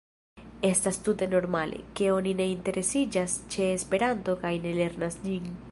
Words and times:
Estas 0.67 0.97
tute 1.07 1.27
normale, 1.33 1.81
ke 1.99 2.09
oni 2.15 2.33
ne 2.41 2.49
interesiĝas 2.55 3.37
ĉe 3.57 3.69
Esperanto 3.79 4.41
kaj 4.45 4.57
ne 4.65 4.77
lernas 4.81 5.25
ĝin. 5.29 5.53